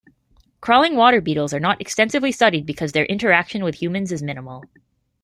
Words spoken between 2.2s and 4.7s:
studied because their interaction with humans is minimal.